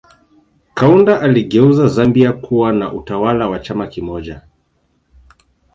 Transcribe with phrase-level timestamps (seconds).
[0.73, 4.41] Kaunda aliigeuza Zambia kuwa na utawala wa chama kimoja